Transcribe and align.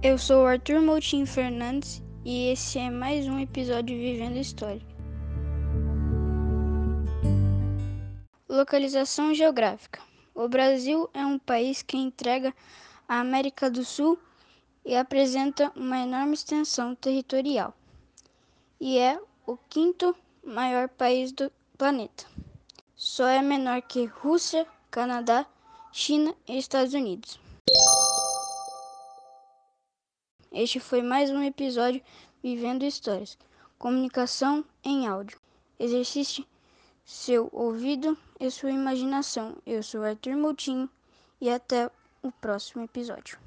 Eu 0.00 0.16
sou 0.16 0.46
Arthur 0.46 0.80
Moutinho 0.80 1.26
Fernandes 1.26 2.00
e 2.24 2.52
esse 2.52 2.78
é 2.78 2.88
mais 2.88 3.26
um 3.26 3.36
episódio 3.40 3.98
Vivendo 3.98 4.36
História. 4.36 4.80
Localização 8.48 9.34
geográfica: 9.34 10.00
O 10.36 10.46
Brasil 10.46 11.10
é 11.12 11.26
um 11.26 11.36
país 11.36 11.82
que 11.82 11.96
entrega 11.96 12.54
a 13.08 13.18
América 13.18 13.68
do 13.68 13.84
Sul 13.84 14.16
e 14.84 14.94
apresenta 14.94 15.72
uma 15.74 15.98
enorme 15.98 16.34
extensão 16.34 16.94
territorial, 16.94 17.74
e 18.80 18.98
é 18.98 19.20
o 19.44 19.56
quinto 19.56 20.14
maior 20.44 20.88
país 20.88 21.32
do 21.32 21.50
planeta. 21.76 22.24
Só 22.94 23.26
é 23.26 23.42
menor 23.42 23.82
que 23.82 24.04
Rússia, 24.04 24.64
Canadá, 24.92 25.44
China 25.90 26.32
e 26.46 26.56
Estados 26.56 26.94
Unidos. 26.94 27.47
Este 30.50 30.80
foi 30.80 31.02
mais 31.02 31.30
um 31.30 31.42
episódio 31.42 32.02
Vivendo 32.42 32.82
Histórias. 32.82 33.36
Comunicação 33.78 34.64
em 34.82 35.06
áudio. 35.06 35.38
Exercite 35.78 36.48
seu 37.04 37.50
ouvido 37.52 38.16
e 38.40 38.50
sua 38.50 38.70
imaginação. 38.70 39.58
Eu 39.66 39.82
sou 39.82 40.02
Arthur 40.02 40.36
Moutinho 40.38 40.88
e 41.38 41.50
até 41.50 41.90
o 42.22 42.32
próximo 42.32 42.82
episódio. 42.82 43.38